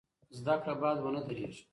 زده 0.37 0.55
کړه 0.61 0.73
باید 0.81 0.97
ونه 1.01 1.21
دریږي. 1.27 1.61